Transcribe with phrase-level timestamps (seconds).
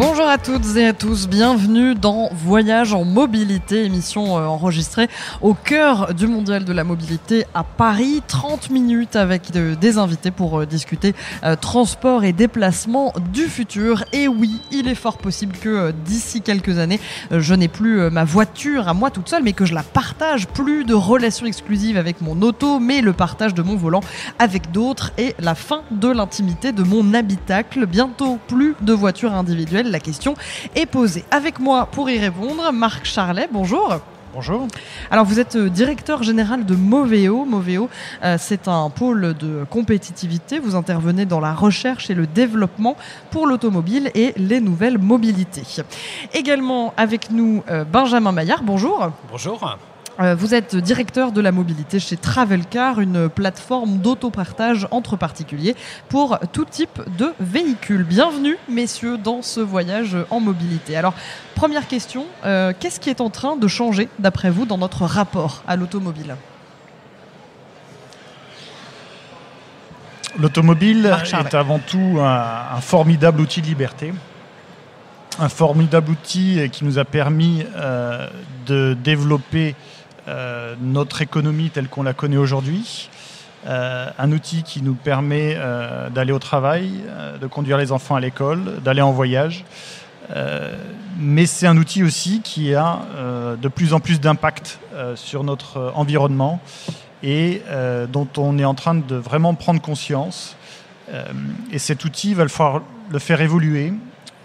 [0.00, 5.10] Bonjour à toutes et à tous, bienvenue dans Voyage en mobilité, émission euh, enregistrée
[5.42, 8.22] au cœur du mondial de la mobilité à Paris.
[8.26, 14.02] 30 minutes avec des invités pour euh, discuter euh, transport et déplacement du futur.
[14.14, 16.98] Et oui, il est fort possible que d'ici quelques années,
[17.30, 20.46] je n'ai plus ma voiture à moi toute seule, mais que je la partage.
[20.48, 24.00] Plus de relations exclusives avec mon auto, mais le partage de mon volant
[24.38, 27.84] avec d'autres et la fin de l'intimité de mon habitacle.
[27.84, 30.34] Bientôt plus de voitures individuelles la question
[30.74, 31.24] est posée.
[31.30, 34.00] Avec moi pour y répondre, Marc Charlet, bonjour.
[34.32, 34.68] Bonjour.
[35.10, 37.44] Alors vous êtes euh, directeur général de Moveo.
[37.44, 37.90] Moveo,
[38.22, 40.60] euh, c'est un pôle de compétitivité.
[40.60, 42.96] Vous intervenez dans la recherche et le développement
[43.32, 45.64] pour l'automobile et les nouvelles mobilités.
[46.32, 48.62] Également avec nous euh, Benjamin Maillard.
[48.62, 49.10] Bonjour.
[49.28, 49.76] Bonjour.
[50.20, 55.74] Euh, vous êtes directeur de la mobilité chez Travelcar, une plateforme d'autopartage entre particuliers
[56.10, 58.04] pour tout type de véhicules.
[58.04, 60.94] Bienvenue, messieurs, dans ce voyage en mobilité.
[60.94, 61.14] Alors,
[61.54, 65.62] première question, euh, qu'est-ce qui est en train de changer, d'après vous, dans notre rapport
[65.66, 66.36] à l'automobile?
[70.38, 74.12] L'automobile est avant tout un, formidable outil de liberté,
[75.38, 78.28] un formidable outil qui nous a permis euh,
[78.66, 79.74] de développer
[80.28, 83.10] euh, notre économie telle qu'on la connaît aujourd'hui.
[83.66, 86.92] Euh, un outil qui nous permet euh, d'aller au travail,
[87.40, 89.64] de conduire les enfants à l'école, d'aller en voyage.
[91.18, 93.00] mais c'est un outil aussi qui a
[93.60, 94.78] de plus en plus d'impact
[95.16, 96.60] sur notre environnement
[97.22, 97.62] et
[98.08, 100.56] dont on est en train de vraiment prendre conscience.
[101.72, 103.92] et cet outil, il va falloir le faire évoluer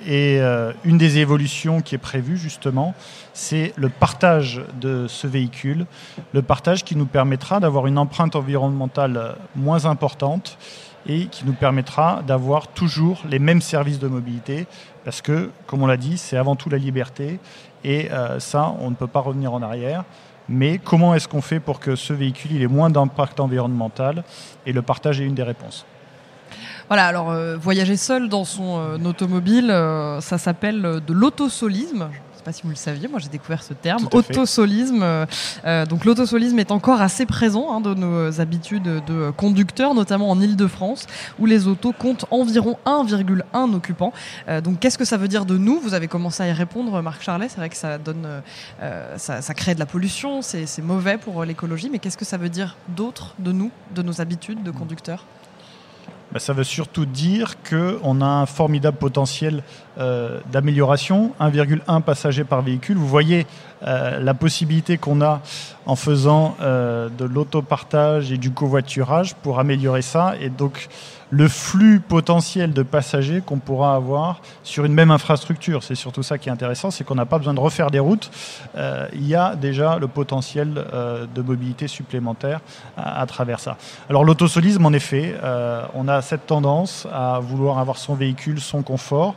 [0.06, 2.94] et euh, une des évolutions qui est prévue justement,
[3.34, 5.86] c'est le partage de ce véhicule,
[6.34, 10.58] le partage qui nous permettra d'avoir une empreinte environnementale moins importante
[11.08, 14.66] et qui nous permettra d'avoir toujours les mêmes services de mobilité,
[15.04, 17.40] parce que, comme on l'a dit, c'est avant tout la liberté,
[17.84, 20.04] et euh, ça, on ne peut pas revenir en arrière.
[20.50, 24.24] Mais comment est-ce qu'on fait pour que ce véhicule ait moins d'impact environnemental?
[24.66, 25.86] Et le partage est une des réponses.
[26.88, 32.10] Voilà, alors euh, voyager seul dans son euh, automobile, euh, ça s'appelle de l'autosolisme.
[32.12, 35.04] Je ne sais pas si vous le saviez, moi j'ai découvert ce terme, autosolisme.
[35.90, 41.08] donc l'autosolisme est encore assez présent hein, de nos habitudes de conducteurs, notamment en Ile-de-France,
[41.40, 44.14] où les autos comptent environ 1,1 occupant.
[44.64, 45.80] donc qu'est-ce que ça veut dire de nous?
[45.80, 47.50] Vous avez commencé à y répondre, Marc Charlet.
[47.50, 48.28] C'est vrai que ça donne,
[49.18, 51.90] ça, ça, crée de la pollution, c'est mauvais pour l'écologie.
[51.92, 55.26] Mais qu'est-ce que ça veut dire d'autre de nous, de nos habitudes de conducteurs?
[56.36, 59.64] Bah, ça veut surtout dire qu'on a un formidable potentiel
[59.98, 62.98] euh, d'amélioration, 1,1 passagers par véhicule.
[62.98, 63.48] Vous voyez
[63.88, 65.42] euh, la possibilité qu'on a
[65.86, 70.34] en faisant euh, de l'autopartage et du covoiturage pour améliorer ça.
[70.42, 70.90] Et donc,
[71.32, 75.84] le flux potentiel de passagers qu'on pourra avoir sur une même infrastructure.
[75.84, 78.30] C'est surtout ça qui est intéressant, c'est qu'on n'a pas besoin de refaire des routes.
[78.78, 82.62] Euh, il y a déjà le potentiel euh, de mobilité supplémentaire
[82.98, 83.78] à, travers ça.
[84.10, 88.84] Alors l'autosolisme, en effet, euh, on a cette tendance à vouloir avoir son véhicule, son
[88.84, 89.36] confort.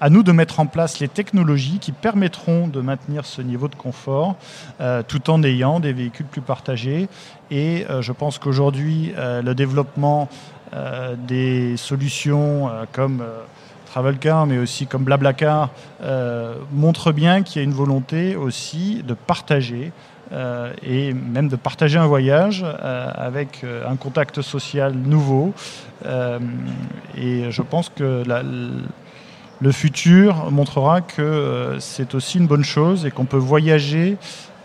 [0.00, 3.74] À nous de mettre en place les technologies qui permettront de maintenir ce niveau de
[3.74, 4.36] confort
[5.08, 7.08] tout en ayant des véhicules plus partagés.
[7.50, 10.30] Et je pense qu'aujourd'hui, le développement
[11.16, 13.40] des solutions euh, comme euh,
[13.86, 15.70] Travelcar, mais aussi comme Blablacar,
[16.72, 19.90] montrent bien qu'il y a une volonté aussi de partager
[20.84, 25.52] et même de partager un voyage avec un contact social nouveau.
[26.06, 28.22] et je pense que
[29.60, 34.16] le futur montrera que c'est aussi une bonne chose et qu'on peut voyager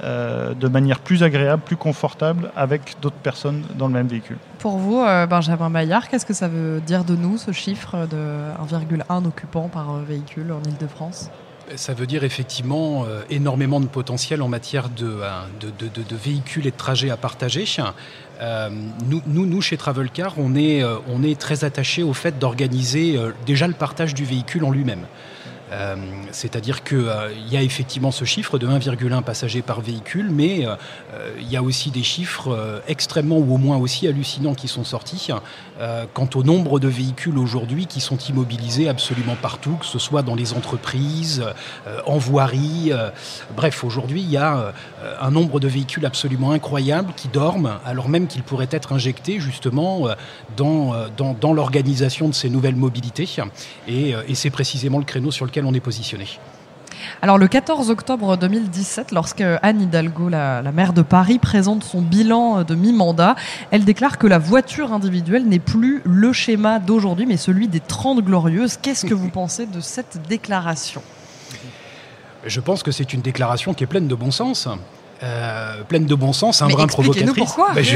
[0.03, 4.35] euh, de manière plus agréable, plus confortable avec d'autres personnes dans le même véhicule.
[4.59, 8.51] Pour vous, euh, Benjamin Maillard, qu'est-ce que ça veut dire de nous, ce chiffre de
[8.61, 11.31] 1,1 occupant par euh, véhicule en Ile-de-France?
[11.75, 15.19] Ça veut dire effectivement énormément de potentiel en matière de,
[15.59, 17.65] de, véhicules et de trajets à partager.
[18.41, 23.73] nous, nous, nous, chez Travelcar, on on est très attachés au fait d'organiser déjà le
[23.73, 25.05] partage du véhicule en lui-même.
[25.71, 25.95] Euh,
[26.31, 30.75] c'est-à-dire qu'il euh, y a effectivement ce chiffre de 1,1 passagers par véhicule, mais euh,
[31.39, 35.29] il y a aussi des chiffres extrêmement ou au moins aussi hallucinants qui sont sortis
[36.13, 40.35] quant au nombre de véhicules aujourd'hui qui sont immobilisés absolument partout, que ce soit dans
[40.35, 41.43] les entreprises,
[42.05, 42.91] en voirie.
[43.55, 44.73] bref, aujourd'hui, il y a
[45.19, 50.07] un nombre de véhicules absolument incroyable qui dorment alors même qu'ils pourraient être injectés justement
[50.55, 53.27] dans, l'organisation de ces nouvelles mobilités.
[53.87, 56.27] Et c'est précisément le créneau sur lequel on est positionné.
[57.21, 62.01] Alors le 14 octobre 2017, lorsque Anne Hidalgo, la, la maire de Paris, présente son
[62.01, 63.35] bilan de mi-mandat,
[63.71, 68.23] elle déclare que la voiture individuelle n'est plus le schéma d'aujourd'hui, mais celui des 30
[68.23, 68.77] glorieuses.
[68.77, 71.01] Qu'est-ce que vous pensez de cette déclaration?
[72.45, 74.67] Je pense que c'est une déclaration qui est pleine de bon sens.
[75.23, 77.35] Euh, pleine de bon sens, un brin provocatrice.
[77.37, 77.95] pourquoi Ben, je...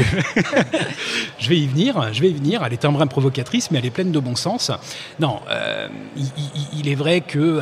[1.38, 2.62] je vais y venir, je vais y venir.
[2.64, 4.70] Elle est un brin provocatrice, mais elle est pleine de bon sens.
[5.18, 7.60] Non, euh, il, il, il, est vrai que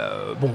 [0.00, 0.52] euh, euh, bon,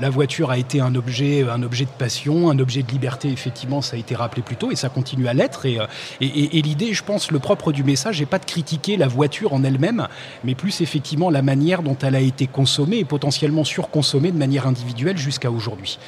[0.00, 3.82] la voiture a été un objet, un objet de passion, un objet de liberté, effectivement,
[3.82, 5.66] ça a été rappelé plus tôt, et ça continue à l'être.
[5.66, 5.78] Et,
[6.20, 9.64] et l'idée, je pense, le propre du message n'est pas de critiquer la voiture en
[9.64, 10.08] elle-même,
[10.44, 14.66] mais plus effectivement la manière dont elle a été consommée et potentiellement surconsommée de manière
[14.66, 15.98] individuelle jusqu'à aujourd'hui.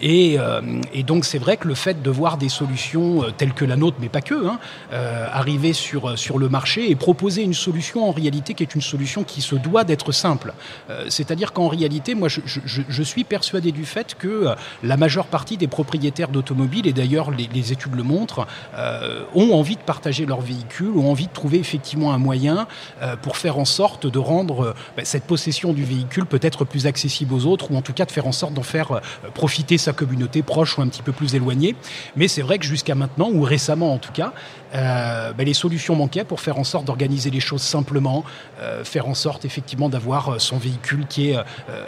[0.00, 0.60] Et, euh,
[1.06, 3.98] donc, c'est vrai que le fait de voir des solutions euh, telles que la nôtre,
[4.00, 4.58] mais pas que, hein,
[4.92, 8.80] euh, arriver sur, sur le marché et proposer une solution en réalité qui est une
[8.80, 10.54] solution qui se doit d'être simple.
[10.90, 15.56] Euh, c'est-à-dire qu'en réalité, moi, je, suis persuadé du fait que euh, la majeure partie
[15.56, 18.46] des propriétaires d'automobiles, et d'ailleurs les, études le montrent,
[18.76, 22.66] euh, ont envie de partager leur véhicule, ont envie de trouver effectivement un moyen
[23.00, 27.32] euh, pour faire en sorte de rendre bah, cette possession du véhicule peut-être plus accessible
[27.32, 29.00] aux autres, ou en tout cas de faire en sorte d'en faire
[29.32, 31.76] profiter sa communauté proche ou un petit peu plus éloignée.
[32.16, 34.32] Mais c'est vrai que jusqu'à maintenant, ou récemment en tout cas,
[34.74, 38.24] euh, bah, les solutions manquaient pour faire en sorte d'organiser les choses simplement,
[38.60, 41.36] euh, faire en sorte effectivement d'avoir son véhicule qui est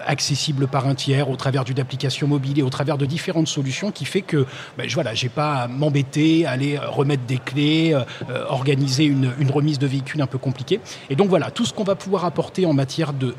[0.06, 3.90] accessible par un tiers au travers d'une application mobile et au travers de différentes solutions
[3.90, 4.46] qui fait que
[4.76, 7.94] ben, voilà, j'ai pas à m'embêter, aller remettre des clés,
[8.30, 10.80] euh, organiser une, remise de véhicule un peu compliquée.
[11.08, 13.34] Et donc voilà, tout ce qu'on va pouvoir apporter en matière de,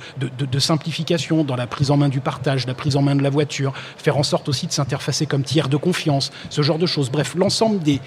[0.59, 3.73] simplification dans la prise en main du partage, la prise en main de la voiture,
[3.97, 7.11] faire en sorte aussi de s'interfacer comme tiers de confiance, ce genre de choses.
[7.11, 7.99] Bref, l'ensemble des,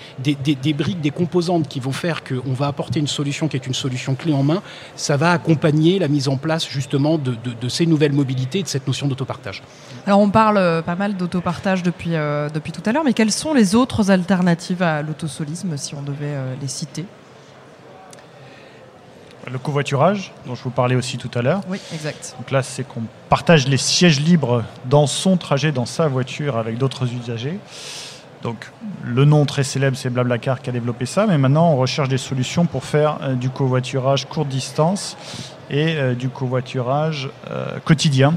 [0.73, 4.17] briques, des composantes qui vont faire qu'on va apporter une solution qui est une solution
[4.17, 4.62] clé en main,
[4.97, 8.62] ça va accompagner la mise en place justement de, de, de ces nouvelles mobilités et
[8.65, 9.62] de cette notion d'autopartage.
[10.06, 13.31] Alors on parle euh, pas mal d'autopartage depuis, euh, depuis tout à l'heure, mais quelles
[13.31, 17.05] sont les autres alternatives à l'autosolisme si on devait euh, les citer?
[19.50, 21.61] Le covoiturage, dont je vous parlais aussi tout à l'heure.
[21.69, 22.35] Oui, exact.
[22.38, 26.76] Donc là, c'est qu'on partage les sièges libres dans son trajet, dans sa voiture avec
[26.76, 27.59] d'autres usagers.
[28.43, 28.71] Donc
[29.05, 32.19] le nom très célèbre, c'est Blablacar qui a développé ça, mais maintenant on recherche des
[32.19, 35.17] solutions pour faire euh, du covoiturage courte distance
[35.69, 38.35] et euh, du covoiturage euh, quotidien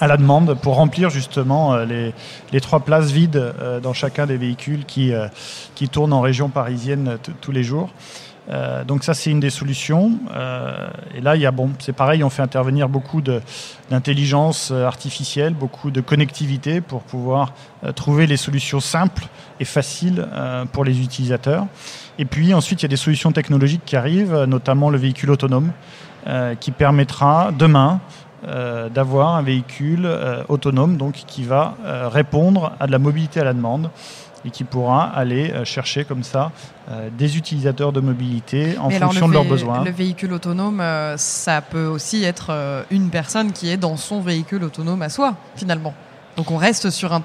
[0.00, 2.12] à la demande pour remplir justement les,
[2.60, 7.90] trois places vides dans chacun des véhicules qui tournent en région parisienne tous les jours.
[8.50, 10.18] Euh, donc ça c'est une des solutions.
[10.34, 15.54] Euh, et là il y a bon c'est pareil on fait intervenir beaucoup d'intelligence artificielle,
[15.54, 17.54] beaucoup de connectivité pour pouvoir
[17.84, 19.26] euh, trouver les solutions simples
[19.60, 21.66] et faciles euh, pour les utilisateurs.
[22.18, 25.72] Et puis ensuite il y a des solutions technologiques qui arrivent, notamment le véhicule autonome
[26.26, 28.00] euh, qui permettra demain
[28.46, 33.40] euh, d'avoir un véhicule euh, autonome donc qui va euh, répondre à de la mobilité
[33.40, 33.88] à la demande
[34.44, 36.52] et qui pourra aller euh, chercher comme ça
[36.90, 39.84] euh, des utilisateurs de mobilité en Mais fonction alors, de leurs besoins.
[39.84, 44.20] Le véhicule autonome, euh, ça peut aussi être euh, une personne qui est dans son
[44.20, 45.94] véhicule autonome à soi, finalement.
[46.36, 47.22] Donc on reste sur un,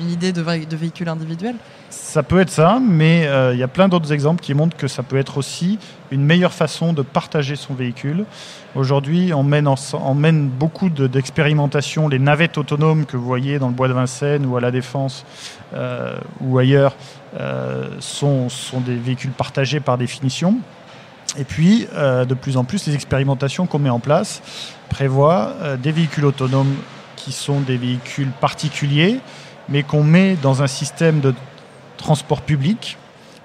[0.00, 1.54] une idée de, véhicule individuel
[1.90, 4.88] Ça peut être ça, mais euh, il y a plein d'autres exemples qui montrent que
[4.88, 5.78] ça peut être aussi
[6.10, 8.24] une meilleure façon de partager son véhicule.
[8.74, 12.08] Aujourd'hui, on mène, beaucoup d'expérimentations.
[12.08, 14.70] De, Les navettes autonomes que vous voyez dans le bois de Vincennes ou à la
[14.70, 15.24] Défense
[15.74, 16.96] euh, ou ailleurs
[17.38, 18.48] euh, sont,
[18.84, 20.56] des véhicules partagés par définition.
[21.38, 24.42] Et puis, de plus en plus, les expérimentations qu'on met en place
[24.90, 26.74] prévoient des véhicules autonomes
[27.22, 29.20] qui sont des véhicules particuliers,
[29.68, 31.34] mais qu'on met dans un système de
[31.96, 32.98] transport public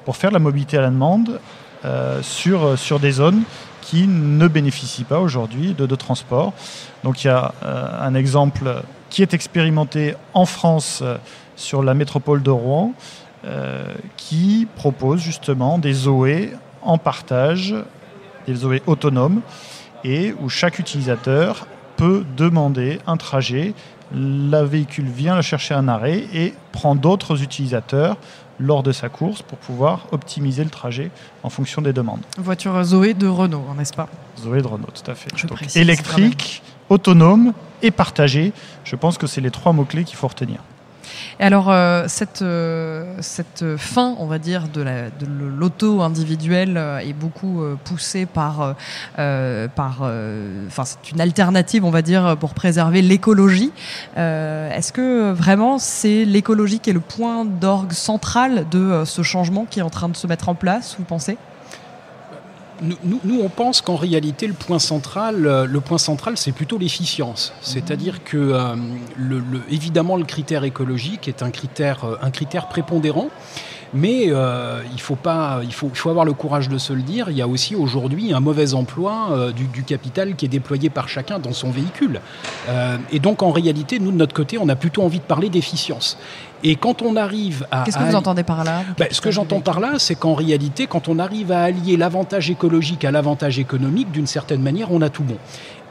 [0.06, 1.40] pour faire la mobilité à la demande
[1.86, 3.44] euh, sur, sur des zones
[3.82, 6.54] qui ne bénéficient pas aujourd'hui de, de transport.
[7.04, 11.18] Donc il y a euh, un exemple qui est expérimenté en France euh,
[11.56, 12.94] sur la métropole de Rouen,
[13.46, 17.76] euh, qui propose justement des ZOE en partage,
[18.48, 19.42] des ZOE autonomes,
[20.04, 23.74] et où chaque utilisateur peut demander un trajet,
[24.13, 28.18] le véhicule vient le chercher à un arrêt et prend d'autres utilisateurs
[28.60, 31.12] lors de sa course pour pouvoir optimiser le trajet
[31.44, 32.22] en fonction des demandes.
[32.38, 34.08] Voiture Zoé de Renault, n'est-ce pas?
[34.39, 35.30] Zoé de Renault, tout à fait.
[35.36, 40.18] Je Donc, précise, électrique, autonome et partagé, je pense que c'est les trois mots-clés qu'il
[40.18, 40.60] faut retenir.
[41.39, 44.84] Et alors, euh, cette, euh, cette fin, on va dire, de
[45.25, 48.75] l'auto individuelle euh, est beaucoup poussée par.
[49.15, 50.01] par
[50.67, 53.72] enfin, c'est une alternative, on va dire, pour préserver l'écologie.
[54.15, 59.79] Est-ce que vraiment c'est l'écologie qui est le point d'orgue central de ce changement qui
[59.79, 61.38] est en train de se mettre en place, vous pensez?
[62.82, 67.54] Nous, nous, on pense qu'en réalité, le point central, le point central, c'est plutôt l'efficience.
[67.62, 68.38] C'est-à-dire que,
[69.18, 73.30] le, le, évidemment, le critère écologique est un critère, un critère prépondérant.
[73.94, 77.01] Mais euh, il, faut pas, il, faut, il faut avoir le courage de se le
[77.01, 77.29] dire.
[77.29, 80.89] Il y a aussi aujourd'hui un mauvais emploi euh, du, du, capital qui est déployé
[80.89, 82.22] par chacun dans son véhicule.
[82.70, 85.50] Euh, et donc en réalité, nous de notre côté, on a plutôt envie de parler
[85.50, 86.17] d'efficience.
[86.63, 87.84] Et quand on arrive à...
[87.84, 88.82] Qu'est-ce que vous entendez par là?
[88.98, 92.50] Ben, Ce que j'entends par là, c'est qu'en réalité, quand on arrive à allier l'avantage
[92.50, 95.38] écologique à l'avantage économique, d'une certaine manière, on a tout bon.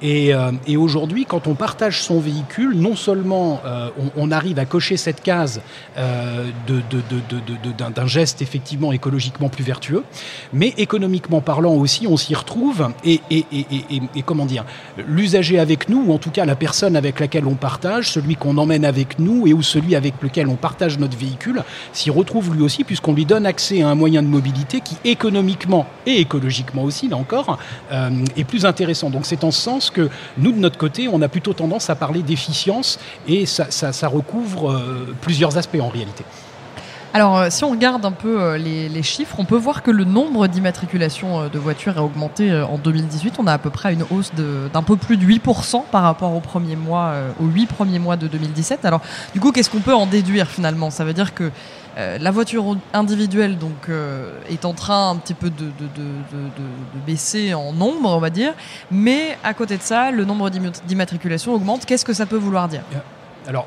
[0.02, 4.66] Et, euh, et aujourd'hui, quand on partage son véhicule, non seulement euh, on, arrive à
[4.66, 5.60] cocher cette case
[5.96, 10.04] euh, d'un geste effectivement écologiquement plus vertueux,
[10.52, 12.88] mais économiquement parlant aussi, on s'y retrouve.
[13.04, 14.64] Et, et, et, comment dire,
[15.06, 18.58] l'usager avec nous, ou en tout cas la personne avec laquelle on partage, celui qu'on
[18.58, 21.62] emmène avec nous et ou celui avec lequel on partage notre véhicule,
[21.92, 25.86] s'y retrouve lui aussi, puisqu'on lui donne accès à un moyen de mobilité qui économiquement
[26.04, 27.58] et écologiquement aussi, là encore,
[27.90, 29.10] est plus intéressant.
[29.10, 31.94] Donc c'est en ce sens que nous, de notre côté, on a plutôt tendance à
[31.94, 36.24] parler d'efficience et ça, recouvre euh, plusieurs aspects en réalité.
[37.14, 39.90] Alors, euh, si on regarde un peu euh, les, les, chiffres, on peut voir que
[39.90, 43.36] le nombre d'immatriculations de voitures a augmenté en 2018.
[43.38, 46.40] On a à peu près une hausse d'un peu plus de 8% par rapport aux
[46.40, 48.84] premiers mois, aux 8 premiers mois de 2017.
[48.84, 49.00] Alors,
[49.32, 50.90] du coup, qu'est-ce qu'on peut en déduire finalement?
[50.90, 51.50] Ça veut dire que
[51.96, 56.02] euh, la voiture individuelle donc euh, est en train un petit peu de, de, de,
[56.34, 58.52] de, baisser en nombre, on va dire,
[58.90, 61.86] mais à côté de ça, le nombre d'immatriculations augmente.
[61.86, 62.82] Qu'est-ce que ça peut vouloir dire?
[63.46, 63.66] Alors,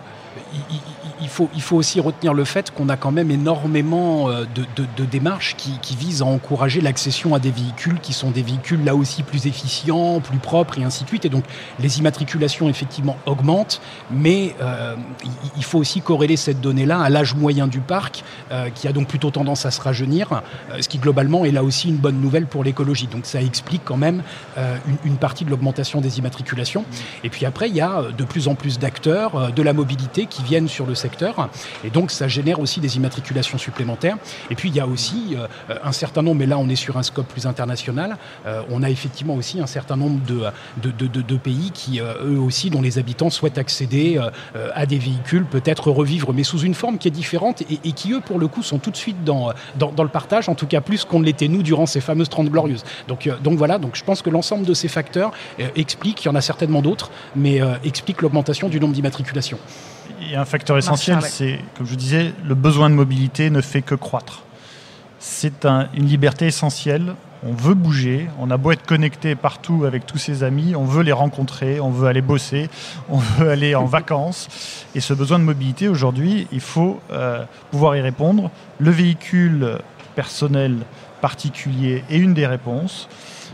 [1.27, 5.05] faut, il faut aussi retenir le fait qu'on a quand même énormément euh, de, de,
[5.05, 8.95] démarches qui, qui, visent à encourager l'accession à des véhicules qui sont des véhicules là
[8.95, 11.25] aussi plus efficients, plus propres et ainsi de suite.
[11.25, 11.43] Et donc
[11.79, 14.95] les immatriculations effectivement augmentent, mais euh,
[15.57, 19.07] il faut aussi corréler cette donnée-là à l'âge moyen du parc, euh, qui a donc
[19.07, 20.41] plutôt tendance à se rajeunir,
[20.79, 23.07] ce qui globalement est là aussi une bonne nouvelle pour l'écologie.
[23.07, 24.23] Donc ça explique quand même
[25.05, 26.85] une, partie de l'augmentation des immatriculations.
[27.23, 30.43] Et puis après, il y a de plus en plus d'acteurs de la mobilité qui
[30.43, 31.08] viennent sur le secteur
[31.83, 34.17] Et donc, ça génère aussi des immatriculations supplémentaires.
[34.49, 35.47] Et puis, il y a aussi euh,
[35.83, 38.89] un certain nombre, mais là, on est sur un scope plus international, euh, on a
[38.89, 43.57] effectivement aussi un certain nombre de, pays qui, euh, eux aussi, dont les habitants souhaitent
[43.57, 44.19] accéder
[44.73, 48.21] à des véhicules, peut-être revivre, mais sous une forme qui est différente et, qui, eux,
[48.21, 51.21] pour le coup, sont tout de suite dans, le partage, en tout cas plus qu'on
[51.21, 52.83] l'était, nous, durant ces fameuses 30 glorieuses.
[53.07, 55.31] Donc, donc voilà, donc je pense que l'ensemble de ces facteurs
[55.75, 59.59] explique, il y en a certainement d'autres, mais explique l'augmentation du nombre d'immatriculations
[60.29, 63.61] il y a un facteur essentiel, c'est, comme je disais, le besoin de mobilité ne
[63.61, 64.43] fait que croître.
[65.17, 67.15] C'est un, une liberté essentielle.
[67.43, 71.01] On veut bouger, on a beau être connecté partout avec tous ses amis, on veut
[71.01, 72.69] les rencontrer, on veut aller bosser,
[73.09, 74.49] on veut aller en vacances.
[74.93, 78.51] Et ce besoin de mobilité, aujourd'hui, il faut euh, pouvoir y répondre.
[78.77, 79.79] Le véhicule
[80.15, 80.77] personnel
[81.21, 83.09] particulier est une des réponses.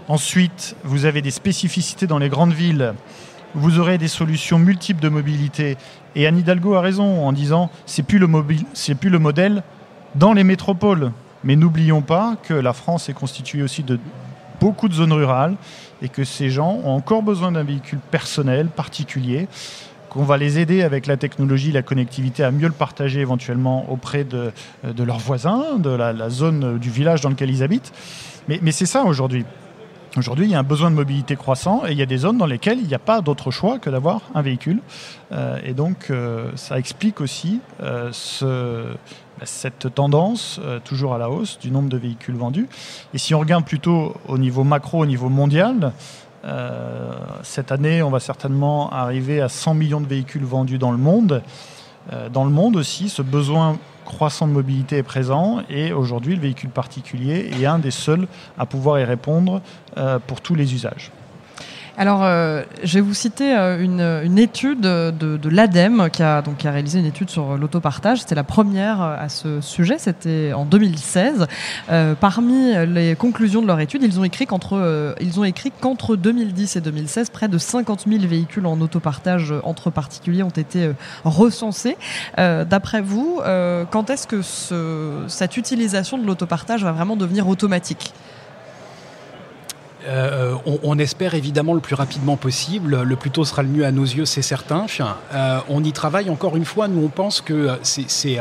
[0.09, 2.93] Ensuite, vous avez des spécificités dans les grandes villes
[3.55, 5.77] vous aurez des solutions multiples de mobilité.
[6.15, 8.27] Et Anne Hidalgo a raison en disant c'est plus le
[8.73, 9.63] c'est plus le modèle
[10.15, 11.11] dans les métropoles.
[11.43, 13.99] Mais n'oublions pas que la France est constituée aussi de
[14.59, 15.55] beaucoup de zones rurales
[16.01, 19.47] et que ces gens ont encore besoin d'un véhicule personnel, particulier,
[20.09, 24.23] qu'on va les aider avec la technologie, la connectivité à mieux le partager éventuellement auprès
[24.23, 24.51] de,
[24.83, 27.91] de leurs voisins, de la, la, zone du village dans lequel ils habitent.
[28.47, 29.45] Mais, mais c'est ça aujourd'hui.
[30.17, 32.37] Aujourd'hui, il y a un besoin de mobilité croissant et il y a des zones
[32.37, 34.79] dans lesquelles il n'y a pas d'autre choix que d'avoir un véhicule.
[35.33, 38.85] Euh, et donc, euh, ça explique aussi euh, ce,
[39.43, 42.69] cette tendance toujours à la hausse du nombre de véhicules vendus.
[43.13, 45.91] Et si on regarde plutôt au niveau macro, au niveau mondial,
[47.41, 51.41] cette année, on va certainement arriver à 100 millions de véhicules vendus dans le monde.
[52.31, 56.69] Dans le monde aussi, ce besoin croissant de mobilité est présent et aujourd'hui le véhicule
[56.69, 59.61] particulier est un des seuls à pouvoir y répondre
[59.97, 61.11] euh, pour tous les usages.
[61.97, 66.57] Alors, euh, je vais vous citer euh, une, étude de, de l'ADEME qui a, donc,
[66.57, 68.19] qui a réalisé une étude sur l'autopartage.
[68.19, 71.47] C'était la première euh, à ce sujet, c'était en 2016.
[71.89, 75.71] Euh, parmi les conclusions de leur étude, ils ont écrit qu'entre euh, ils ont écrit
[75.71, 80.91] qu'entre 2010 et 2016, près de 50 000 véhicules en autopartage entre particuliers ont été
[81.23, 81.97] recensés.
[82.37, 83.41] D'après vous,
[83.91, 88.13] quand est-ce que ce, cette utilisation de l'autopartage va vraiment devenir automatique?
[90.07, 93.01] Euh, on, espère évidemment le plus rapidement possible.
[93.01, 94.85] Le plus tôt sera le mieux à nos yeux, c'est certain.
[95.33, 96.87] Euh, on y travaille encore une fois.
[96.87, 98.37] Nous, on pense que c'est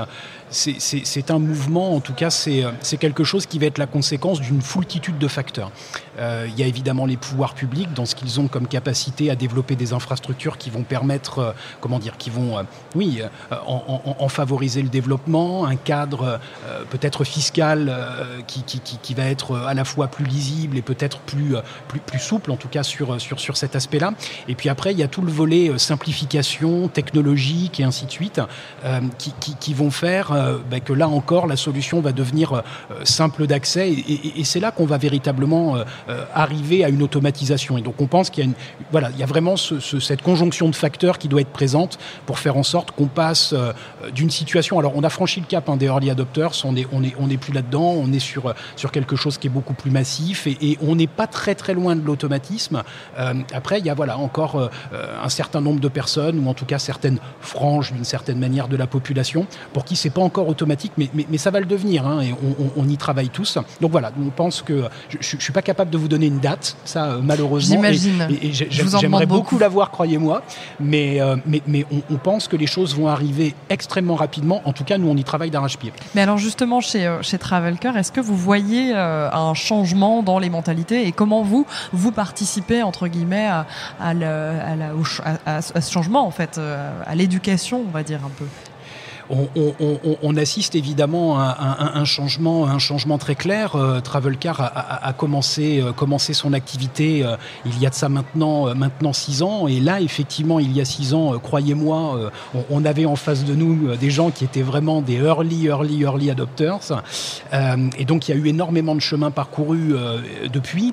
[0.54, 4.62] c'est un mouvement, en tout cas, c'est quelque chose qui va être la conséquence d'une
[4.62, 5.70] foultitude de facteurs.
[6.18, 9.36] Euh, il y a évidemment les pouvoirs publics dans ce qu'ils ont comme capacité à
[9.36, 12.62] développer des infrastructures qui vont permettre, euh, comment dire, qui vont, euh,
[12.94, 13.22] oui,
[13.66, 16.40] en, favoriser le développement, un cadre
[16.90, 17.94] peut-être fiscal
[18.46, 21.54] qui, va être à la fois plus lisible et peut-être plus,
[22.06, 24.12] plus, souple, en tout cas sur, sur, sur cet aspect-là.
[24.48, 28.40] Et puis après, il y a tout le volet simplification technologique et ainsi de suite
[29.60, 30.32] qui, vont faire
[30.70, 32.62] ben, que là encore, la solution va devenir
[33.04, 37.78] simple d'accès et, c'est là qu'on va véritablement euh, arriver à une automatisation.
[37.78, 38.54] Et donc on pense qu'il y a, une,
[38.92, 42.56] voilà, il y a vraiment cette conjonction de facteurs qui doit être présente pour faire
[42.56, 43.72] en sorte qu'on passe euh,
[44.12, 44.78] d'une situation.
[44.78, 47.30] Alors on a franchi le cap hein, des early adopters, on n'est on est, on
[47.30, 50.78] est plus là-dedans, on est sur, sur quelque chose qui est beaucoup plus massif et,
[50.82, 52.82] on n'est pas très très loin de l'automatisme.
[53.18, 56.64] Euh, après, il y a voilà, encore un certain nombre de personnes, ou en tout
[56.64, 60.92] cas certaines franges d'une certaine manière de la population, pour qui c'est pas encore automatique,
[60.96, 63.58] mais, mais, mais, ça va le devenir, hein, et on, on, y travaille tous.
[63.80, 66.76] Donc voilà, on pense que je ne suis pas capable de vous donner une date,
[66.84, 67.76] ça euh, malheureusement.
[67.76, 68.28] J'imagine.
[68.42, 70.42] Et, j'aimerais beaucoup l'avoir, croyez-moi.
[70.80, 74.62] Mais, euh, mais, mais on, pense que les choses vont arriver extrêmement rapidement.
[74.64, 75.92] En tout cas, nous, on y travaille d'arrache-pied.
[76.14, 80.50] Mais alors justement, chez, euh, chez Travelcar, est-ce que vous voyez un changement dans les
[80.50, 83.66] mentalités et comment vous, vous participez, entre guillemets, à,
[84.00, 84.12] à,
[85.46, 86.60] à ce changement, en fait,
[87.06, 88.46] à l'éducation, on va dire un peu?
[89.30, 93.76] On, assiste évidemment à, un, changement, un changement très clair.
[93.76, 98.74] Euh, Travelcar a, commencé, euh, commencé son activité euh, il y a de ça maintenant,
[98.74, 99.66] maintenant six ans.
[99.68, 102.30] Et là, effectivement, il y a six ans, croyez-moi,
[102.70, 106.30] on, avait en face de nous des gens qui étaient vraiment des early, early, early
[106.30, 107.02] adopters.
[107.98, 109.94] et donc, il y a eu énormément de chemin parcouru
[110.52, 110.92] depuis.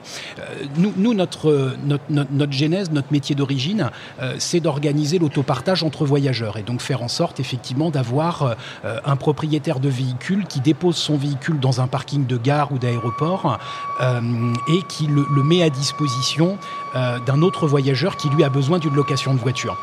[0.78, 3.90] nous, nous notre, notre, notre, notre, genèse, notre métier d'origine,
[4.38, 8.21] c'est d'organiser l'autopartage entre voyageurs et donc faire en sorte, effectivement, d'avoir
[8.86, 12.78] euh, un propriétaire de véhicule qui dépose son véhicule dans un parking de gare ou
[12.78, 13.58] d'aéroport
[14.02, 16.58] euh, et qui le, met à disposition
[16.96, 19.78] euh, d'un autre voyageur qui lui a besoin d'une location de voiture.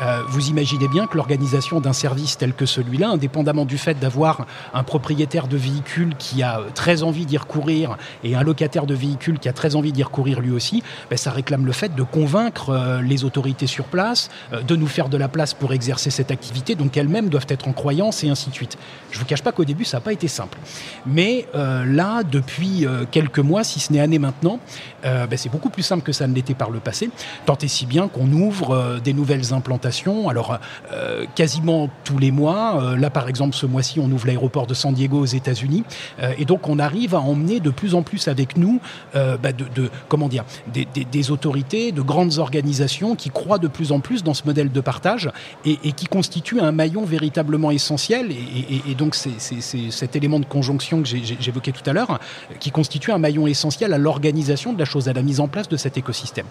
[0.00, 4.46] Euh, vous imaginez bien que l'organisation d'un service tel que celui-là, indépendamment du fait d'avoir
[4.72, 9.38] un propriétaire de véhicule qui a très envie d'y recourir et un locataire de véhicule
[9.38, 12.70] qui a très envie d'y recourir lui aussi, ben, ça réclame le fait de convaincre
[12.70, 16.30] euh, les autorités sur place, euh, de nous faire de la place pour exercer cette
[16.30, 18.78] activité, donc elles-mêmes doivent être en croyance et ainsi de suite.
[19.10, 20.58] Je ne vous cache pas qu'au début, ça n'a pas été simple.
[21.06, 24.60] Mais là, depuis quelques mois, si ce n'est années maintenant,
[25.02, 27.10] ben, c'est beaucoup plus simple que ça ne l'était par le passé,
[27.46, 30.58] tant et si bien qu'on ouvre des nouvelles implantations alors,
[30.92, 32.82] euh, quasiment tous les mois.
[32.82, 35.84] Euh, là, par exemple, ce mois-ci, on ouvre l'aéroport de San Diego aux États-Unis.
[36.22, 38.80] Euh, et donc, on arrive à emmener de plus en plus avec nous
[39.14, 44.34] de, comment dire, des, autorités, de grandes organisations qui croient de plus en plus dans
[44.34, 45.30] ce modèle de partage
[45.64, 48.30] et, qui constituent un maillon véritablement essentiel.
[48.30, 52.18] Et, donc, c'est cet élément de conjonction que j'évoquais tout à l'heure
[52.60, 55.68] qui constitue un maillon essentiel à l'organisation de la chose, à la mise en place
[55.68, 56.46] de cet écosystème.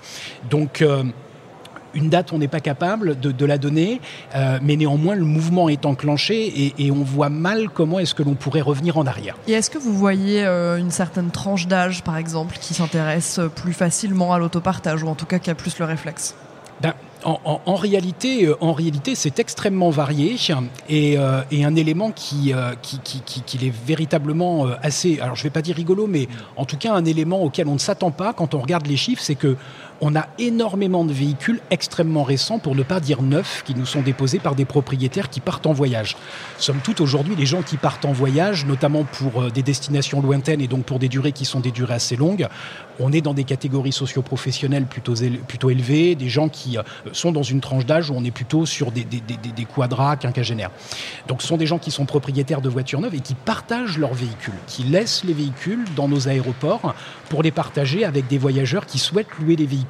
[0.50, 0.84] Donc,
[1.98, 4.02] une date, on n'est pas capable de, la donner,
[4.36, 8.36] euh, mais néanmoins, le mouvement est enclenché et, on voit mal comment est-ce que l'on
[8.36, 9.36] pourrait revenir en arrière.
[9.48, 13.74] Et est-ce que vous voyez euh, une certaine tranche d'âge, par exemple, qui s'intéresse plus
[13.74, 16.36] facilement à l'autopartage, ou en tout cas qui a plus le réflexe?
[16.82, 16.94] Ben,
[17.24, 20.36] en, réalité, euh, en réalité, c'est extrêmement varié
[20.90, 25.76] et, un élément qui, qui, qui, est véritablement assez, alors je ne vais pas dire
[25.76, 28.88] rigolo, mais en tout cas un élément auquel on ne s'attend pas quand on regarde
[28.88, 29.58] les chiffres, c'est que
[30.02, 34.02] on a énormément de véhicules extrêmement récents, pour ne pas dire neufs, qui nous sont
[34.02, 36.18] déposés par des propriétaires qui partent en voyage.
[36.58, 40.62] Somme toute, aujourd'hui, les gens qui partent en voyage, notamment pour euh, des destinations lointaines
[40.62, 42.48] et donc pour des durées qui sont des durées assez longues,
[43.00, 47.62] on est dans des catégories socio-professionnelles plutôt, élevées, des gens qui euh, sont dans une
[47.62, 49.68] tranche d'âge où on est plutôt sur des, des,
[50.20, 50.72] quinquagénaires.
[51.28, 54.14] Donc ce sont des gens qui sont propriétaires de voitures neuves et qui partagent leurs
[54.14, 56.96] véhicules, qui laissent les véhicules dans nos aéroports
[57.30, 59.87] pour les partager avec des voyageurs qui souhaitent louer les véhicules.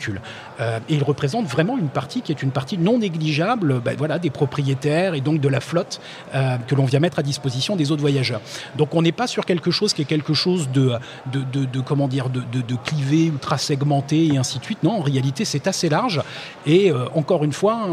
[0.60, 4.19] Euh, et ils représentent vraiment une partie qui est une partie non négligeable ben voilà,
[4.19, 5.99] des propriétaires et donc de la flotte
[6.33, 8.41] euh, que l'on vient mettre à disposition des autres voyageurs.
[8.75, 10.93] Donc on n'est pas sur quelque chose qui est quelque chose de,
[11.31, 14.83] de, de, de comment dire, de, de, clivé, ultra segmenté et ainsi de suite.
[14.83, 16.21] Non, en réalité c'est assez large
[16.65, 17.88] et euh, encore une fois,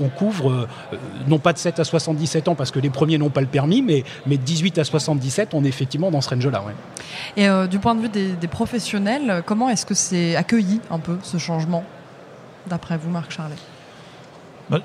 [0.00, 0.66] on, couvre
[1.28, 3.82] non pas de 7 à 77 ans parce que les premiers n'ont pas le permis,
[3.82, 6.64] mais, mais de 18 à 77, on est effectivement dans ce range-là.
[7.36, 11.38] Et du point de vue des professionnels, comment est-ce que c'est accueilli un peu ce
[11.38, 11.84] changement,
[12.66, 13.56] d'après vous, Marc Charlet?
[14.70, 14.80] Bah,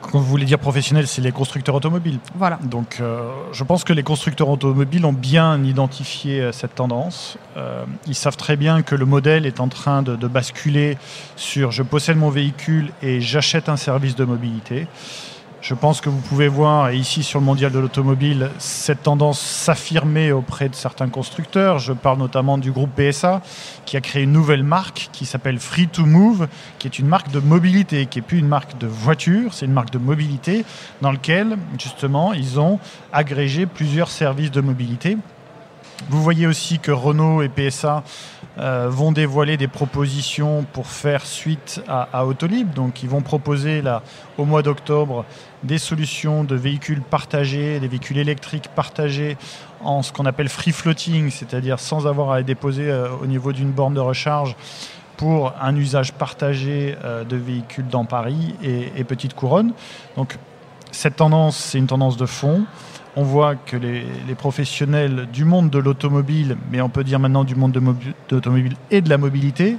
[0.00, 2.18] Quand vous voulez dire professionnel, c'est les constructeurs automobiles.
[2.34, 2.58] Voilà.
[2.62, 7.38] Donc, euh, je pense que les constructeurs automobiles ont bien identifié euh, cette tendance.
[7.56, 10.98] Euh, ils savent très bien que le modèle est en train de, basculer
[11.36, 14.86] sur je possède mon véhicule et j'achète un service de mobilité.
[15.64, 20.30] Je pense que vous pouvez voir ici sur le mondial de l'automobile cette tendance s'affirmer
[20.30, 21.78] auprès de certains constructeurs.
[21.78, 23.40] Je parle notamment du groupe PSA
[23.86, 26.48] qui a créé une nouvelle marque qui s'appelle Free to Move,
[26.78, 29.72] qui est une marque de mobilité, qui n'est plus une marque de voiture, c'est une
[29.72, 30.66] marque de mobilité
[31.00, 32.78] dans laquelle justement ils ont
[33.10, 35.16] agrégé plusieurs services de mobilité.
[36.10, 38.04] Vous voyez aussi que Renault et PSA
[38.58, 42.72] euh, vont dévoiler des propositions pour faire suite à, Autolib.
[42.72, 44.02] Donc, ils vont proposer là,
[44.38, 45.24] au mois d'octobre
[45.64, 49.36] des solutions de véhicules partagés, des véhicules électriques partagés
[49.82, 53.52] en ce qu'on appelle free floating, c'est-à-dire sans avoir à les déposer euh, au niveau
[53.52, 54.54] d'une borne de recharge
[55.16, 59.72] pour un usage partagé euh, de véhicules dans Paris et, et Petite Couronne.
[60.16, 60.38] Donc,
[60.92, 62.64] cette tendance, c'est une tendance de fond
[63.16, 64.04] on voit que les,
[64.36, 67.80] professionnels du monde de l'automobile, mais on peut dire maintenant du monde de
[68.30, 69.76] l'automobile et de la mobilité,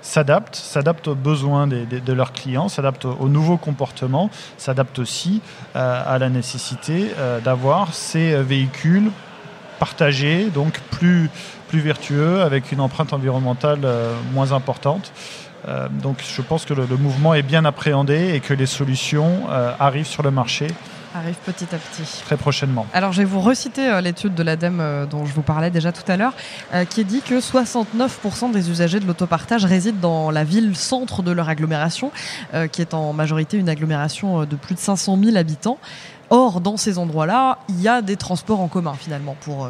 [0.00, 5.40] s'adaptent, s'adaptent aux besoins de leurs clients, s'adaptent aux, nouveaux comportements, s'adaptent aussi
[5.74, 9.10] euh, à la nécessité euh, d'avoir ces véhicules
[9.80, 11.28] partagés, donc plus,
[11.72, 15.12] vertueux, avec une empreinte environnementale euh, moins importante.
[16.02, 19.48] donc je pense que le, mouvement est bien appréhendé et que les solutions
[19.80, 20.68] arrivent sur le marché
[21.16, 22.22] arrive petit à petit.
[22.24, 22.86] Très prochainement.
[22.92, 25.92] Alors, je vais vous reciter euh, l'étude de l'ADEME euh, dont je vous parlais déjà
[25.92, 26.34] tout à l'heure,
[26.74, 31.48] euh, qui dit que 69% des usagers de l'autopartage résident dans la ville-centre de leur
[31.48, 32.10] agglomération,
[32.72, 35.78] qui est en majorité une agglomération de plus de 500 000 habitants.
[36.30, 39.68] Or, dans ces endroits-là, il y a des transports en commun finalement pour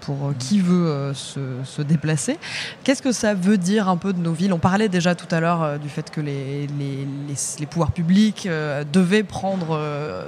[0.00, 2.38] pour, euh, qui veut euh, se, déplacer.
[2.84, 4.52] Qu'est-ce que ça veut dire un peu de nos villes?
[4.52, 8.48] On parlait déjà tout à l'heure euh, du fait que les, les, pouvoirs publics
[8.92, 9.80] devaient prendre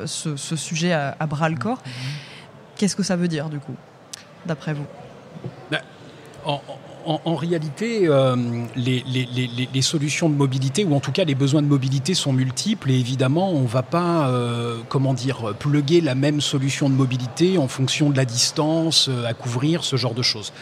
[0.07, 1.83] ce, sujet à, bras le corps.
[2.77, 3.75] Qu'est-ce que ça veut dire du coup,
[4.47, 4.87] d'après vous?
[5.71, 5.83] Bah,
[7.09, 8.37] en, réalité, euh,
[8.77, 12.99] les, solutions de mobilité, ou en tout cas les besoins de mobilité sont multiples, et
[12.99, 17.67] évidemment, on ne va pas, euh, comment dire, pluguer la même solution de mobilité en
[17.67, 20.53] fonction de la distance euh, à couvrir, ce genre de choses.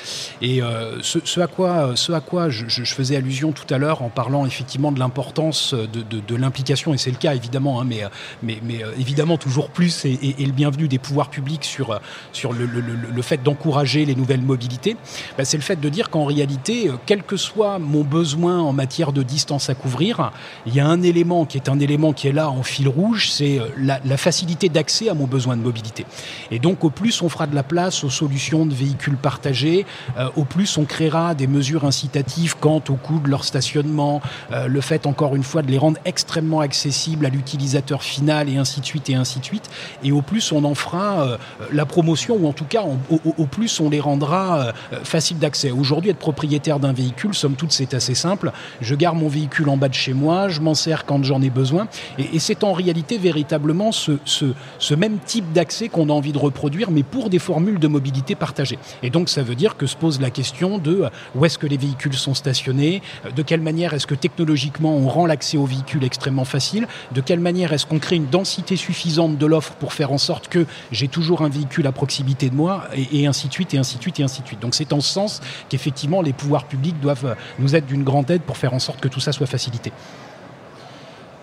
[0.40, 0.60] Et
[1.02, 4.92] ce, à quoi, ce à quoi je, faisais allusion tout à l'heure en parlant effectivement
[4.92, 8.02] de l'importance de, l'implication, et c'est le cas évidemment, hein, mais,
[8.42, 11.98] mais, mais, évidemment toujours plus, et, le bienvenu des pouvoirs publics sur,
[12.32, 14.96] sur le, fait d'encourager les nouvelles mobilités,
[15.36, 18.72] bah, c'est le fait de dire qu'en réalité, euh, quel que soit mon besoin en
[18.72, 20.32] matière de distance à couvrir,
[20.66, 23.30] il y a un élément qui est un élément qui est là en fil rouge,
[23.30, 26.06] c'est euh, la, facilité d'accès à mon besoin de mobilité.
[26.50, 29.86] Et donc, au plus on fera de la place aux solutions de véhicules partagés,
[30.18, 34.20] euh, au plus on créera des mesures incitatives quant au coût de leur stationnement,
[34.66, 38.80] le fait encore une fois de les rendre extrêmement accessibles à l'utilisateur final et ainsi
[38.80, 39.68] de suite et ainsi de suite.
[40.02, 41.38] Et au plus on en fera
[41.72, 44.72] la promotion ou en tout cas au, au, plus on les rendra
[45.04, 45.70] faciles d'accès.
[45.70, 48.50] Aujourd'hui, être propriétaire d'un véhicule, somme toute, c'est assez simple.
[48.80, 51.50] Je garde mon véhicule en bas de chez moi, je m'en sers quand j'en ai
[51.50, 51.86] besoin.
[52.18, 56.90] Et, c'est en réalité véritablement ce, ce, même type d'accès qu'on a envie de reproduire,
[56.90, 58.76] mais pour des formules de mobilité partagée.
[59.04, 61.68] Et donc, ça veut dire que se pose la question de euh, où est-ce que
[61.68, 65.66] les véhicules sont stationnés, euh, de quelle manière est-ce que technologiquement on rend l'accès aux
[65.66, 69.92] véhicules extrêmement facile, de quelle manière est-ce qu'on crée une densité suffisante de l'offre pour
[69.92, 73.46] faire en sorte que j'ai toujours un véhicule à proximité de moi, et, et ainsi
[73.46, 74.60] de suite, et ainsi de suite, et ainsi de suite.
[74.60, 78.42] Donc, c'est en ce sens qu'effectivement, les pouvoirs publics doivent nous être d'une grande aide
[78.42, 79.92] pour faire en sorte que tout ça soit facilité.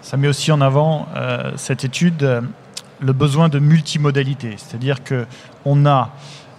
[0.02, 2.42] Ça met aussi en avant euh, cette étude euh,
[3.00, 5.26] le besoin de multimodalité, c'est-à-dire que
[5.66, 6.12] on a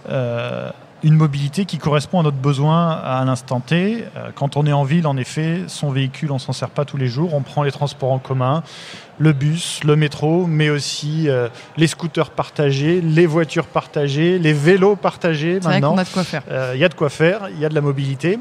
[0.09, 0.71] euh,
[1.05, 4.03] une mobilité qui correspond à notre besoin à un instant T.
[4.33, 7.07] Quand on est en ville, en effet, son véhicule, on s'en sert pas tous les
[7.07, 7.33] jours.
[7.33, 8.63] On prend les transports en commun,
[9.19, 11.29] le bus, le métro, mais aussi
[11.77, 15.59] les scooters partagés, les voitures partagées, les vélos partagés.
[15.63, 16.43] Maintenant, il a de quoi faire.
[16.73, 17.49] Il y a de quoi faire.
[17.51, 18.39] Il y a de la mobilité.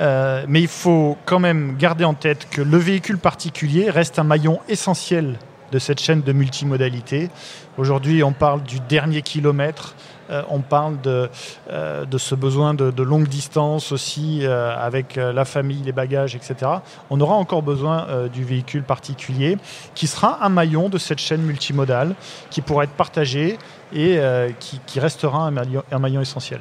[0.00, 4.24] Euh, mais il faut quand même garder en tête que le véhicule particulier reste un
[4.24, 5.38] maillon essentiel
[5.70, 7.30] de cette chaîne de multimodalité.
[7.78, 9.94] Aujourd'hui, on parle du dernier kilomètre.
[10.34, 11.30] Euh, on parle de,
[11.70, 16.70] euh, de ce besoin de, de longue distance aussi avec la famille, les bagages, etc.
[17.10, 19.56] On aura encore besoin du véhicule particulier
[19.94, 22.14] qui sera un maillon de cette chaîne multimodale
[22.50, 23.58] qui pourra être partagé
[23.92, 26.60] et euh, qui, restera un maillon, essentiel.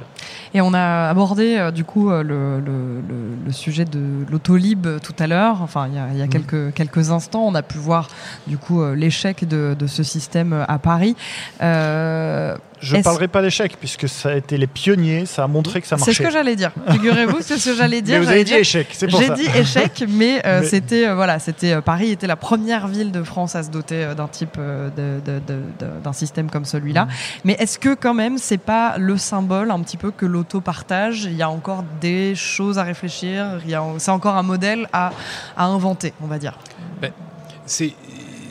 [0.53, 5.61] Et on a abordé euh, du coup euh, le, sujet de l'autolib tout à l'heure,
[5.61, 6.29] enfin il y a, mm.
[6.29, 8.09] quelques, quelques instants, on a pu voir
[8.47, 11.15] du coup l'échec de, de, ce système à Paris.
[12.83, 15.87] Je ne parlerai pas d'échec, puisque ça a été les pionniers, ça a montré que
[15.87, 16.11] ça marchait.
[16.11, 16.71] C'est ce que j'allais dire.
[16.91, 18.19] Figurez-vous, c'est ce que j'allais dire.
[18.19, 19.35] Mais vous avez dit échec, c'est pour ça.
[19.35, 23.13] J'ai dit échec, mais, euh, c'était euh, voilà, c'était euh, Paris était la première ville
[23.13, 24.59] de France à se doter d'un type
[24.97, 27.07] d'un système comme celui-là.
[27.43, 31.25] Mais est-ce que quand même c'est pas le symbole un petit peu que l'auto-partage?
[31.25, 33.59] Il y a encore des choses à réfléchir.
[33.97, 35.11] C'est encore un modèle à,
[35.57, 36.57] à inventer, on va dire.
[37.01, 37.11] Ben,
[37.65, 37.93] c'est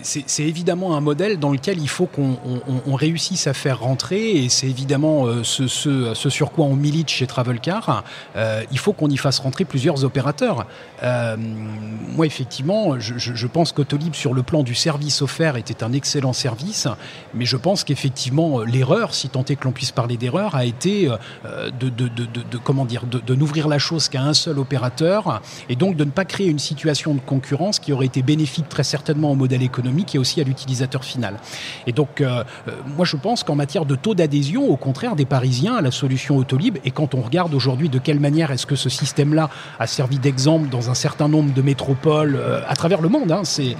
[0.03, 4.69] c'est évidemment un modèle dans lequel il faut qu'on réussisse à faire rentrer, et c'est
[4.69, 8.05] évidemment ce, ce, sur quoi on milite chez Travelcar.
[8.37, 10.67] il faut qu'on y fasse rentrer plusieurs opérateurs.
[11.03, 16.88] moi, effectivement, je, pense qu'Autolib, sur le plan du service offert, était un excellent service,
[17.35, 21.09] mais je pense qu'effectivement, l'erreur, si tant est que l'on puisse parler d'erreur, a été
[21.45, 26.05] de, de, comment dire, de, n'ouvrir la chose qu'à un seul opérateur, et donc de
[26.05, 29.62] ne pas créer une situation de concurrence qui aurait été bénéfique très certainement au modèle
[29.62, 31.37] économique et aussi à l'utilisateur final.
[31.87, 35.25] Et donc, euh, euh, moi, je pense qu'en matière de taux d'adhésion, au contraire des
[35.25, 38.77] Parisiens à la solution Autolib, et quand on regarde aujourd'hui de quelle manière est-ce que
[38.77, 43.09] ce système-là a servi d'exemple dans un certain nombre de métropoles euh, à travers le
[43.09, 43.77] monde, hein, c'est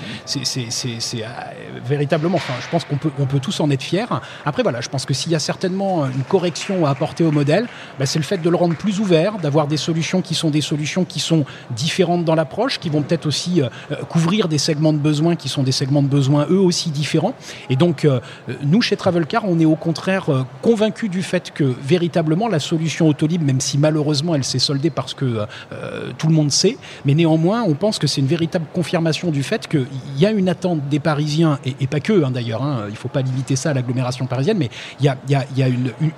[1.85, 4.07] véritablement, enfin, je pense qu'on peut, on peut tous en être fiers.
[4.44, 7.66] Après, voilà, je pense que s'il y a certainement une correction à apporter au modèle,
[7.98, 10.61] bah, c'est le fait de le rendre plus ouvert, d'avoir des solutions qui sont des
[10.61, 14.92] solutions qui sont différentes dans l'approche, qui vont peut-être aussi euh, euh, couvrir des segments
[14.92, 17.34] de besoins qui sont des segments de besoins eux aussi différents.
[17.70, 18.20] Et donc, euh,
[18.62, 20.26] nous, chez Travelcar, on est au contraire
[20.60, 25.14] convaincus du fait que véritablement la solution Autolib, même si malheureusement elle s'est soldée parce
[25.14, 25.46] que
[26.18, 29.66] tout le monde sait, mais néanmoins, on pense que c'est une véritable confirmation du fait
[29.68, 29.86] qu'il
[30.18, 33.08] y a une attente des Parisiens, et, pas que hein, d'ailleurs, hein, il ne faut
[33.08, 35.68] pas limiter ça à l'agglomération parisienne, mais il y a, y a, y a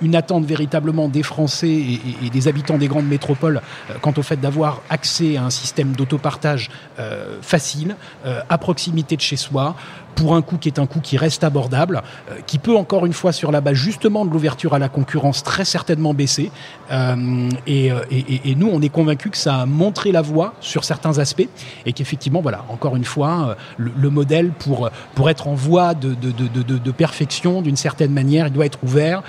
[0.01, 4.39] une, attente véritablement des Français et, des habitants des grandes métropoles euh, quant au fait
[4.39, 6.69] d'avoir accès à un système d'autopartage
[6.99, 7.95] euh, facile,
[8.25, 9.74] euh, à proximité de chez soi,
[10.15, 13.13] pour un coût qui est un coût qui reste abordable, euh, qui peut encore une
[13.13, 16.51] fois sur la base justement de l'ouverture à la concurrence très certainement baisser.
[16.91, 20.53] Euh, et, euh, et, et, nous, on est convaincus que ça a montré la voie
[20.61, 21.47] sur certains aspects
[21.85, 26.13] et qu'effectivement, voilà, encore une fois, le, le, modèle pour, pour être en voie de,
[26.13, 29.23] de, de, de perfection d'une certaine manière, il doit être ouvert.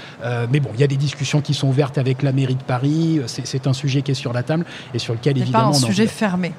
[0.53, 3.21] mais bon, il y a des discussions qui sont ouvertes avec la mairie de Paris.
[3.27, 5.71] C'est un sujet qui est sur la table et sur lequel évidemment.
[5.71, 6.53] Pas un sujet fermé.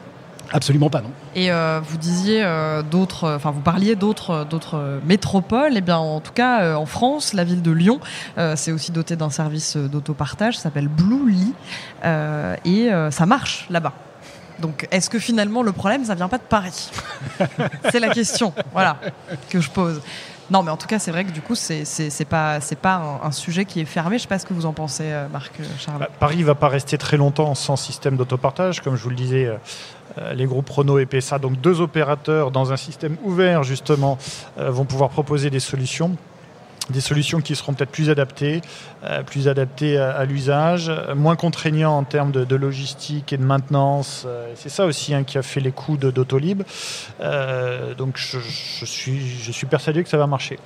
[0.51, 1.11] Absolument pas, non.
[1.35, 5.73] Et euh, vous disiez euh, d'autres, enfin vous parliez d'autres, d'autres métropoles.
[5.73, 7.99] Et eh bien, en tout cas, euh, en France, la ville de Lyon
[8.55, 11.53] s'est aussi dotée d'un service d'autopartage, ça s'appelle Bluely,
[12.65, 13.93] et ça marche là-bas.
[14.59, 16.89] Donc, est-ce que finalement le problème, ça vient pas de Paris?
[17.91, 18.97] C'est la question, voilà,
[19.49, 20.01] que je pose.
[20.49, 23.19] Non, mais en tout cas, c'est vrai que du coup, c'est c'est pas c'est pas
[23.21, 24.17] un, sujet qui est fermé.
[24.17, 25.99] Je sais pas ce que vous en pensez, Marc Charles.
[25.99, 29.51] Bah, Paris va pas rester très longtemps sans système d'autopartage, comme je vous le disais.
[30.17, 34.17] Euh, les groupes Renault et PSA, donc deux opérateurs dans un système ouvert justement,
[34.57, 36.17] euh, vont pouvoir proposer des solutions
[36.89, 38.61] des solutions qui seront peut-être plus adaptées,
[39.03, 44.25] euh, plus adaptées à, l'usage, moins contraignants en termes de, logistique et de maintenance.
[44.55, 46.63] c'est ça aussi hein, qui a fait les coûts d'Autolib.
[47.97, 48.39] donc je,
[48.85, 50.59] suis, je suis persuadé que ça va marcher.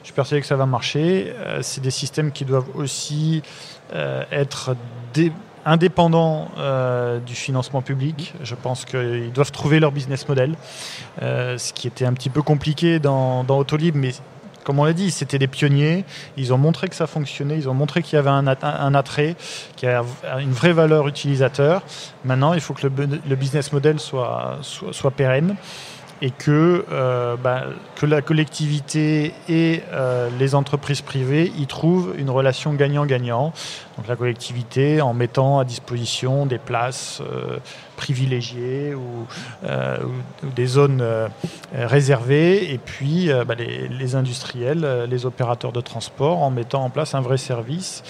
[0.00, 1.34] Je suis persuadé que ça va marcher.
[1.60, 3.42] c'est des systèmes qui doivent aussi
[3.92, 4.76] être
[5.12, 5.30] dé
[5.66, 8.32] indépendants euh, du financement public.
[8.42, 10.54] Je pense qu'ils doivent trouver leur business model,
[11.20, 14.12] euh, ce qui était un petit peu compliqué dans, Autolib, mais
[14.64, 16.04] comme on l'a dit, c'était des pionniers.
[16.36, 18.46] Ils ont montré que ça fonctionnait, ils ont montré qu'il y avait un,
[18.94, 19.36] attrait,
[19.76, 20.02] qu'il y a
[20.40, 21.82] une vraie valeur utilisateur.
[22.24, 24.60] Maintenant, il faut que le, business model soit
[25.16, 25.56] pérenne
[26.22, 32.30] et que, euh, bah, que la collectivité et euh, les entreprises privées y trouvent une
[32.30, 33.52] relation gagnant-gagnant.
[33.96, 37.58] Donc la collectivité en mettant à disposition des places euh,
[37.96, 39.26] privilégiées ou,
[40.54, 41.02] des zones
[41.74, 47.22] réservées, et puis bah, les, industriels, les opérateurs de transport en mettant en place un
[47.22, 48.02] vrai service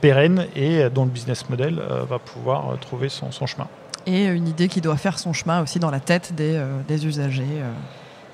[0.00, 3.68] pérenne et dont le business model va pouvoir trouver son chemin
[4.06, 7.06] et une idée qui doit faire son chemin aussi dans la tête des, euh, des
[7.06, 7.42] usagers.
[7.42, 7.70] Euh.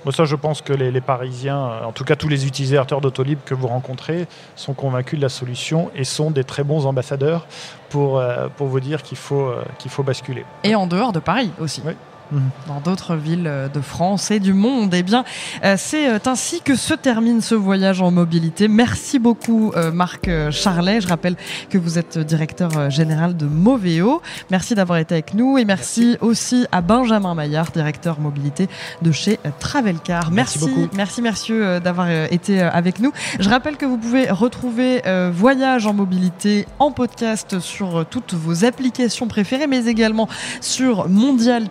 [0.05, 3.01] Moi, ça, je pense que les, les, Parisiens, euh, en tout cas tous les utilisateurs
[3.01, 4.27] d'Autolib que vous rencontrez,
[4.57, 7.47] sont convaincus de la solution et sont des très bons ambassadeurs
[7.89, 8.23] pour,
[8.57, 10.45] pour vous dire qu'il faut, qu'il faut basculer.
[10.63, 11.83] Et en dehors de Paris aussi.
[11.85, 11.95] Oui
[12.67, 14.93] dans d'autres villes euh, de France et du monde.
[14.95, 15.25] Eh bien,
[15.65, 18.69] euh, c'est euh, ainsi que se termine ce voyage en mobilité.
[18.69, 21.01] Merci beaucoup, Marc Charlet.
[21.01, 21.37] Je rappelle
[21.71, 24.21] que vous êtes directeur général de Moveo.
[24.51, 28.69] Merci d'avoir été avec nous et merci, aussi à Benjamin Maillard, directeur mobilité
[29.03, 30.31] de chez Travelcar.
[30.31, 30.89] Merci, merci, beaucoup.
[30.97, 33.13] merci, merci d'avoir été avec nous.
[33.41, 39.29] Je rappelle que vous pouvez retrouver Voyage en mobilité en podcast sur toutes vos applications
[39.29, 40.29] préférées, mais également
[40.61, 41.69] sur mondial-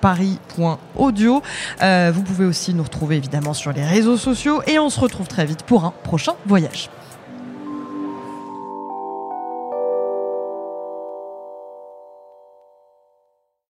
[0.00, 1.42] paris.audio.
[1.82, 5.28] Euh, vous pouvez aussi nous retrouver évidemment sur les réseaux sociaux et on se retrouve
[5.28, 6.90] très vite pour un prochain voyage.